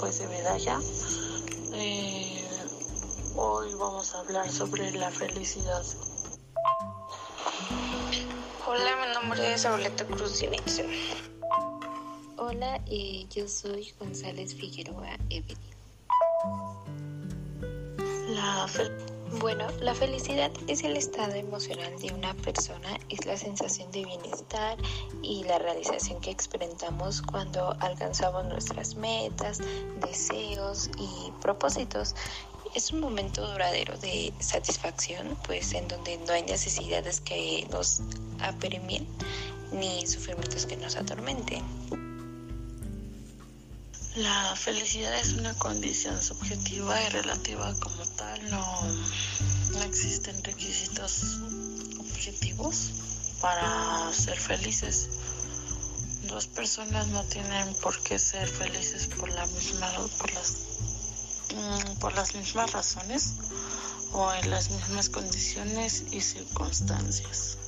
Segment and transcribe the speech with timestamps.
[0.00, 0.80] pues de medalla.
[1.74, 2.42] Eh,
[3.36, 5.82] hoy vamos a hablar sobre la felicidad.
[8.66, 10.86] Hola, mi nombre es Auleta Cruz Dinicio.
[12.38, 15.58] Hola, eh, yo soy González Figueroa Evelyn.
[18.30, 18.66] La
[19.38, 24.76] bueno, la felicidad es el estado emocional de una persona, es la sensación de bienestar
[25.22, 29.60] y la realización que experimentamos cuando alcanzamos nuestras metas,
[30.04, 32.16] deseos y propósitos.
[32.74, 38.00] Es un momento duradero de satisfacción, pues en donde no hay necesidades que nos
[38.40, 39.06] apremien
[39.72, 41.64] ni sufrimientos que nos atormenten.
[44.16, 48.50] La felicidad es una condición subjetiva y relativa como tal.
[48.50, 48.82] No,
[49.72, 51.38] no existen requisitos
[51.96, 52.90] objetivos
[53.40, 55.08] para ser felices.
[56.24, 59.88] Dos personas no tienen por qué ser felices por la misma,
[60.18, 60.56] por las,
[61.54, 63.34] mm, por las mismas razones
[64.12, 67.58] o en las mismas condiciones y circunstancias.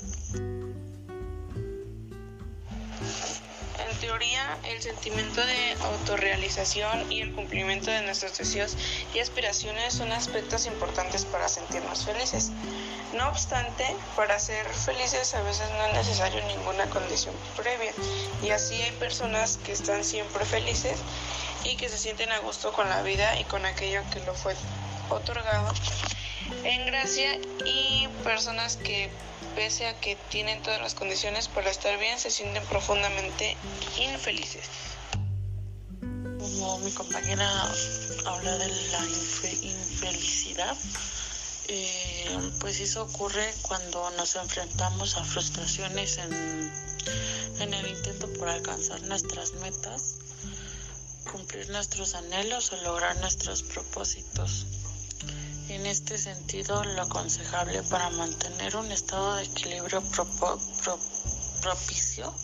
[4.03, 8.77] Teoría, el sentimiento de autorrealización y el cumplimiento de nuestros deseos
[9.15, 12.51] y aspiraciones son aspectos importantes para sentirnos felices.
[13.15, 13.87] No obstante,
[14.17, 17.93] para ser felices a veces no es necesario ninguna condición previa
[18.43, 20.99] y así hay personas que están siempre felices
[21.63, 24.57] y que se sienten a gusto con la vida y con aquello que lo fue
[25.11, 25.73] otorgado
[26.65, 29.11] en gracia y personas que
[29.55, 33.57] pese a que tienen todas las condiciones para estar bien, se sienten profundamente
[33.99, 34.65] infelices.
[36.39, 37.49] Como mi compañera
[38.27, 39.05] habla de la
[39.63, 40.77] infelicidad,
[41.69, 46.73] eh, pues eso ocurre cuando nos enfrentamos a frustraciones en,
[47.61, 50.17] en el intento por alcanzar nuestras metas,
[51.31, 54.67] cumplir nuestros anhelos o lograr nuestros propósitos.
[55.73, 60.03] En este sentido, lo aconsejable para mantener un estado de equilibrio
[61.63, 62.35] propicio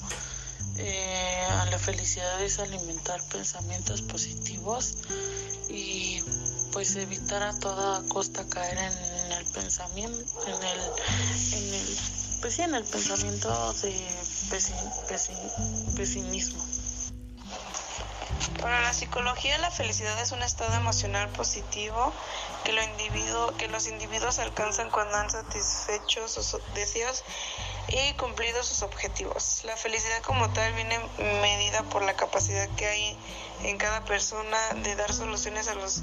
[0.79, 4.95] eh, a la felicidad es alimentar pensamientos positivos
[5.69, 6.23] y
[6.73, 10.81] pues evitar a toda costa caer en, el pensamiento, en el,
[11.53, 11.99] en el,
[12.41, 13.93] pues sí, en el pensamiento de
[15.97, 16.65] pesimismo.
[18.61, 22.13] Para la psicología, la felicidad es un estado emocional positivo
[22.65, 27.23] que, lo individuo, que los individuos alcanzan cuando han satisfecho sus deseos
[27.89, 29.63] y cumplido sus objetivos.
[29.65, 30.99] La felicidad como tal viene
[31.41, 33.19] medida por la capacidad que hay
[33.63, 36.03] en cada persona de dar soluciones a los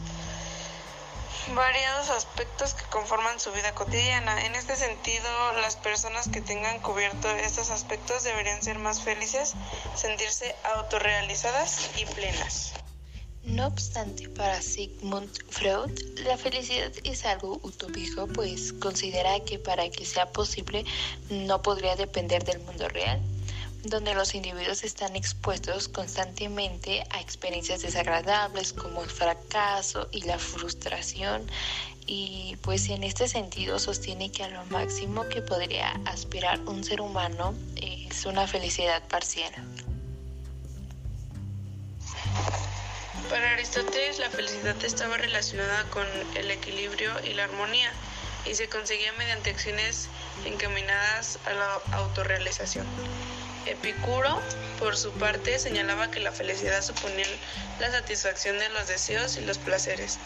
[1.54, 4.46] variados aspectos que conforman su vida cotidiana.
[4.46, 5.30] En este sentido,
[5.62, 9.54] las personas que tengan cubierto estos aspectos deberían ser más felices,
[9.96, 12.74] sentirse autorrealizadas y plenas.
[13.44, 15.92] No obstante, para Sigmund Freud,
[16.24, 20.84] la felicidad es algo utópico, pues considera que para que sea posible
[21.30, 23.22] no podría depender del mundo real,
[23.86, 31.50] donde los individuos están expuestos constantemente a experiencias desagradables como el fracaso y la frustración,
[32.08, 37.02] y pues en este sentido sostiene que a lo máximo que podría aspirar un ser
[37.02, 39.52] humano es una felicidad parcial.
[43.30, 47.92] Para Aristóteles la felicidad estaba relacionada con el equilibrio y la armonía
[48.46, 50.10] y se conseguía mediante acciones
[50.46, 52.86] encaminadas a la autorrealización.
[53.66, 54.42] Epicuro,
[54.80, 57.26] por su parte, señalaba que la felicidad suponía
[57.80, 60.20] la satisfacción de los deseos y los placeres.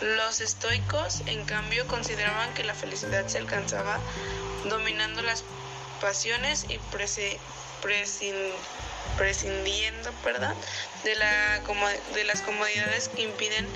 [0.00, 3.98] Los estoicos, en cambio, consideraban que la felicidad se alcanzaba
[4.68, 5.44] dominando las
[6.00, 6.78] pasiones y
[9.16, 10.10] prescindiendo
[11.04, 11.60] de, la,
[12.14, 13.66] de las comodidades que impiden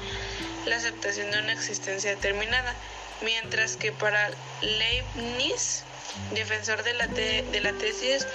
[0.66, 2.74] la aceptación de una existencia determinada,
[3.22, 4.30] mientras que para
[4.60, 5.84] Leibniz,
[6.34, 8.26] defensor de la, de la tesis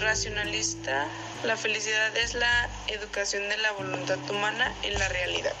[0.00, 1.06] racionalista,
[1.44, 5.52] la felicidad es la educación de la voluntad humana en la realidad.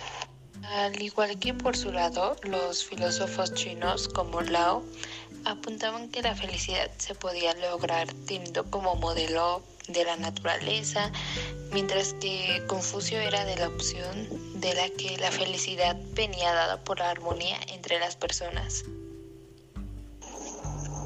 [0.64, 4.82] Al igual que por su lado, los filósofos chinos como Lao
[5.44, 11.12] apuntaban que la felicidad se podía lograr teniendo como modelo de la naturaleza,
[11.70, 14.26] mientras que Confucio era de la opción
[14.64, 18.84] de la que la felicidad venía dada por la armonía entre las personas.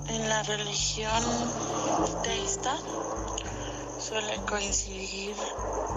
[0.06, 1.24] En la religión
[2.22, 2.78] teísta
[3.98, 5.34] suele coincidir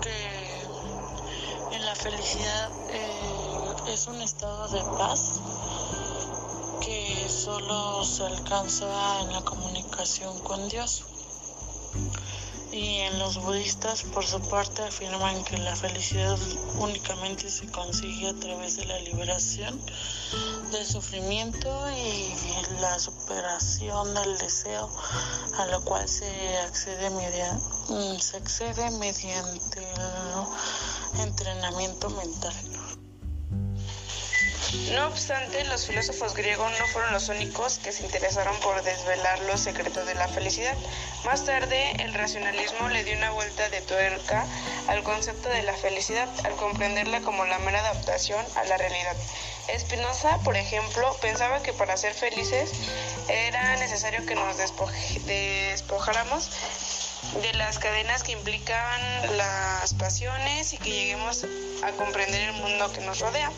[0.02, 5.40] que en la felicidad eh, es un estado de paz
[6.82, 11.04] que solo se alcanza en la comunicación con Dios.
[12.72, 16.38] Y en los budistas, por su parte, afirman que la felicidad
[16.80, 19.78] únicamente se consigue a través de la liberación
[20.72, 22.34] del sufrimiento y
[22.80, 24.90] la superación del deseo,
[25.58, 32.54] a lo cual se accede, mediante, se accede mediante el entrenamiento mental.
[34.94, 39.60] No obstante, los filósofos griegos no fueron los únicos que se interesaron por desvelar los
[39.60, 40.78] secretos de la felicidad.
[41.26, 44.46] Más tarde, el racionalismo le dio una vuelta de tuerca
[44.88, 49.16] al concepto de la felicidad, al comprenderla como la mera adaptación a la realidad.
[49.78, 52.72] Spinoza, por ejemplo, pensaba que para ser felices
[53.28, 54.58] era necesario que nos
[55.26, 56.50] despojáramos
[57.42, 61.46] de las cadenas que implicaban las pasiones y que lleguemos
[61.84, 63.52] a comprender el mundo que nos rodea.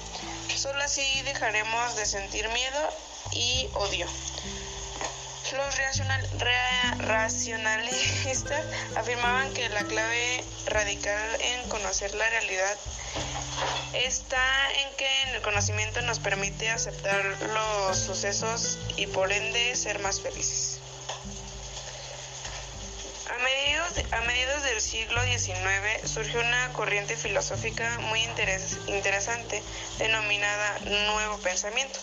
[0.63, 2.89] Solo así dejaremos de sentir miedo
[3.33, 4.07] y odio.
[5.51, 5.77] Los
[6.99, 8.65] racionalistas
[8.95, 12.77] afirmaban que la clave radical en conocer la realidad
[13.91, 20.21] está en que el conocimiento nos permite aceptar los sucesos y por ende ser más
[20.21, 20.62] felices.
[24.11, 28.23] A mediados, del siglo XIX surgió una corriente filosófica muy
[28.87, 29.61] interesante
[29.99, 31.99] denominada Nuevo Pensamiento,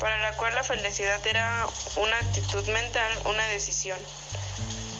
[0.00, 1.66] para la cual la felicidad era
[1.96, 3.98] una actitud mental, una decisión.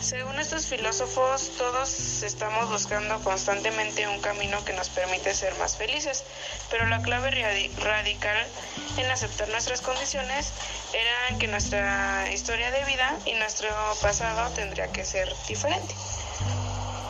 [0.01, 6.25] Según estos filósofos, todos estamos buscando constantemente un camino que nos permite ser más felices,
[6.71, 7.31] pero la clave
[7.77, 8.47] radical
[8.97, 10.53] en aceptar nuestras condiciones
[10.95, 13.69] era que nuestra historia de vida y nuestro
[14.01, 15.95] pasado tendría que ser diferente.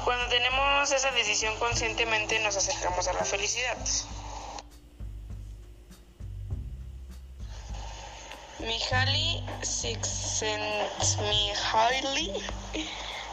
[0.04, 3.76] Cuando tenemos esa decisión conscientemente nos acercamos a la felicidad.
[8.60, 12.32] Mihaly Csikszentmihalyi,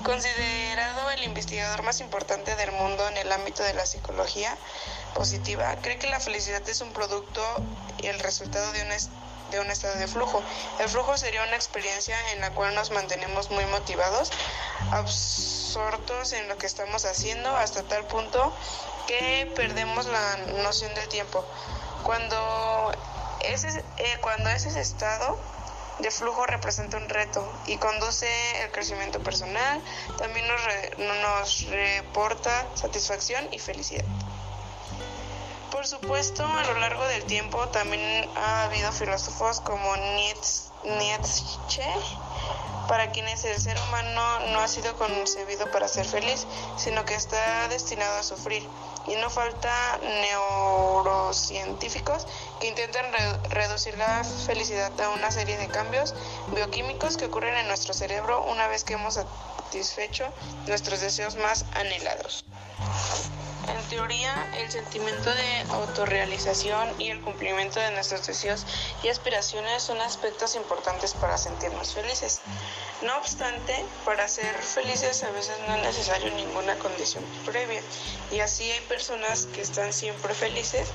[0.03, 4.57] considerado el investigador más importante del mundo en el ámbito de la psicología
[5.13, 7.41] positiva, cree que la felicidad es un producto
[8.01, 8.89] y el resultado de un,
[9.51, 10.41] de un estado de flujo.
[10.79, 14.31] El flujo sería una experiencia en la cual nos mantenemos muy motivados,
[14.91, 18.53] absortos en lo que estamos haciendo hasta tal punto
[19.07, 21.45] que perdemos la noción del tiempo.
[22.03, 22.91] Cuando
[23.41, 25.37] ese, eh, cuando ese estado
[25.99, 28.27] de flujo representa un reto y conduce
[28.63, 29.81] el crecimiento personal,
[30.17, 30.61] también nos,
[30.97, 34.05] nos reporta satisfacción y felicidad.
[35.77, 41.83] Por supuesto, a lo largo del tiempo también ha habido filósofos como Nietzsche,
[42.87, 46.47] para quienes el ser humano no ha sido concebido para ser feliz,
[46.77, 48.67] sino que está destinado a sufrir
[49.05, 52.25] y no falta neurocientíficos
[52.59, 53.05] que intentan
[53.51, 56.15] reducir la felicidad a una serie de cambios
[56.55, 60.25] bioquímicos que ocurren en nuestro cerebro una vez que hemos satisfecho
[60.65, 62.43] nuestros deseos más anhelados.
[63.97, 68.63] Teoría, el sentimiento de autorrealización y el cumplimiento de nuestros deseos
[69.01, 72.41] y aspiraciones son aspectos importantes para sentirnos felices.
[73.01, 73.73] No obstante,
[74.05, 77.81] para ser felices a veces no es necesario ninguna condición previa
[78.31, 80.89] y así hay personas que están siempre felices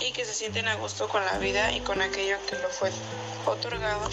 [0.00, 2.92] y que se sienten a gusto con la vida y con aquello que lo fue
[3.46, 4.06] otorgado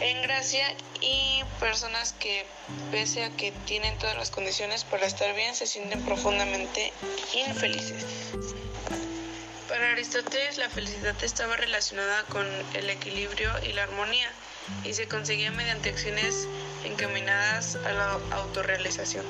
[0.00, 2.46] en gracia y personas que
[2.90, 6.92] pese a que tienen todas las condiciones para estar bien se sienten profundamente
[7.34, 8.04] infelices.
[9.68, 14.30] Para Aristóteles la felicidad estaba relacionada con el equilibrio y la armonía
[14.84, 16.46] y se conseguía mediante acciones
[16.84, 19.24] encaminadas a la autorrealización.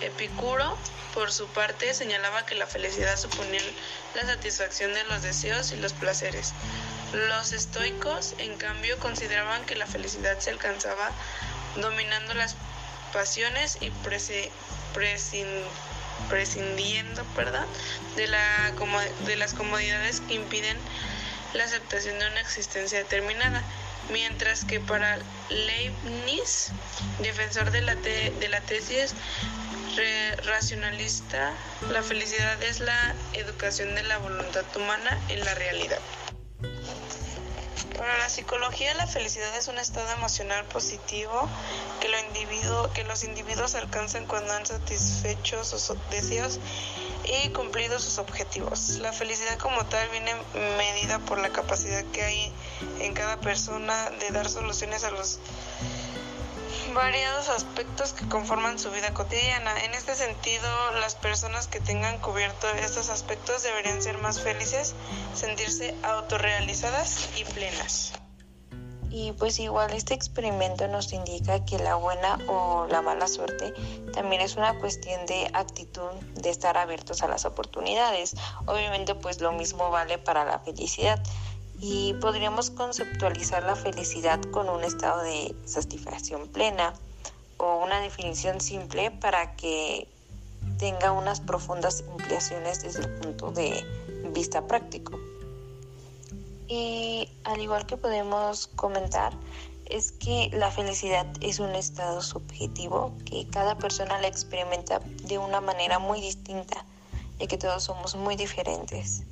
[0.00, 0.78] Epicuro,
[1.14, 3.60] por su parte, señalaba que la felicidad suponía
[4.14, 6.52] la satisfacción de los deseos y los placeres,
[7.12, 11.10] los estoicos, en cambio, consideraban que la felicidad se alcanzaba
[11.76, 12.56] dominando las
[13.12, 13.90] pasiones y
[16.28, 17.24] prescindiendo
[18.16, 18.72] de, la,
[19.26, 20.76] de las comodidades que impiden
[21.54, 23.62] la aceptación de una existencia determinada,
[24.12, 26.68] mientras que para Leibniz,
[27.20, 29.14] defensor de la, de la tesis
[30.44, 31.52] racionalista,
[31.90, 35.98] la felicidad es la educación de la voluntad humana en la realidad.
[38.00, 41.46] Para la psicología, la felicidad es un estado emocional positivo
[42.00, 42.08] que,
[42.94, 46.60] que los individuos alcanzan cuando han satisfecho sus deseos
[47.26, 48.96] y cumplido sus objetivos.
[49.00, 50.34] La felicidad como tal viene
[50.78, 52.52] medida por la capacidad que hay
[53.00, 55.38] en cada persona de dar soluciones a los
[56.94, 59.84] variados aspectos que conforman su vida cotidiana.
[59.84, 60.68] En este sentido,
[61.00, 64.94] las personas que tengan cubierto estos aspectos deberían ser más felices,
[65.34, 68.12] sentirse autorrealizadas y plenas.
[69.12, 73.74] Y pues igual este experimento nos indica que la buena o la mala suerte
[74.12, 78.36] también es una cuestión de actitud, de estar abiertos a las oportunidades.
[78.66, 81.20] Obviamente pues lo mismo vale para la felicidad.
[81.80, 86.92] Y podríamos conceptualizar la felicidad con un estado de satisfacción plena
[87.56, 90.06] o una definición simple para que
[90.78, 93.84] tenga unas profundas implicaciones desde el punto de
[94.32, 95.18] vista práctico.
[96.68, 99.32] Y al igual que podemos comentar,
[99.86, 105.60] es que la felicidad es un estado subjetivo que cada persona la experimenta de una
[105.60, 106.84] manera muy distinta,
[107.38, 109.24] ya que todos somos muy diferentes.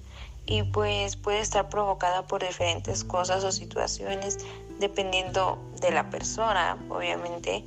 [0.48, 4.38] Y pues puede estar provocada por diferentes cosas o situaciones,
[4.80, 7.64] dependiendo de la persona, obviamente.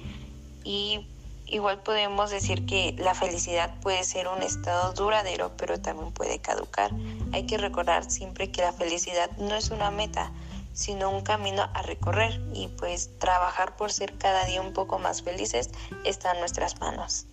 [0.65, 1.07] Y
[1.51, 6.91] Igual podemos decir que la felicidad puede ser un estado duradero, pero también puede caducar.
[7.33, 10.31] Hay que recordar siempre que la felicidad no es una meta,
[10.73, 15.23] sino un camino a recorrer y pues trabajar por ser cada día un poco más
[15.23, 15.71] felices
[16.05, 17.25] está en nuestras manos.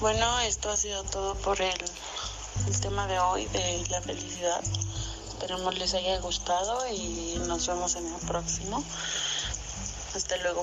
[0.00, 1.72] Bueno, esto ha sido todo por el,
[2.66, 4.62] el tema de hoy de la felicidad.
[5.28, 8.82] Esperemos les haya gustado y nos vemos en el próximo.
[10.14, 10.62] Hasta luego.